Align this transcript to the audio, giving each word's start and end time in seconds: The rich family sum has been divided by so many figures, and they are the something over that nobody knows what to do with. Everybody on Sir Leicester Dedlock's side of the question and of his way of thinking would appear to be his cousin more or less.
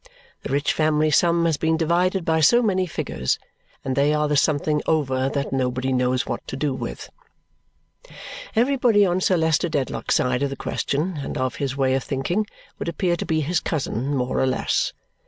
The 0.41 0.49
rich 0.49 0.73
family 0.73 1.11
sum 1.11 1.45
has 1.45 1.57
been 1.57 1.77
divided 1.77 2.25
by 2.25 2.39
so 2.39 2.63
many 2.63 2.87
figures, 2.87 3.37
and 3.85 3.95
they 3.95 4.15
are 4.15 4.27
the 4.27 4.35
something 4.35 4.81
over 4.87 5.29
that 5.29 5.53
nobody 5.53 5.93
knows 5.93 6.25
what 6.25 6.41
to 6.47 6.57
do 6.57 6.73
with. 6.73 7.11
Everybody 8.55 9.05
on 9.05 9.21
Sir 9.21 9.37
Leicester 9.37 9.69
Dedlock's 9.69 10.15
side 10.15 10.41
of 10.41 10.49
the 10.49 10.55
question 10.55 11.17
and 11.17 11.37
of 11.37 11.57
his 11.57 11.77
way 11.77 11.93
of 11.93 12.03
thinking 12.03 12.47
would 12.79 12.89
appear 12.89 13.15
to 13.15 13.27
be 13.27 13.41
his 13.41 13.59
cousin 13.59 14.15
more 14.15 14.39
or 14.39 14.47
less. 14.47 14.91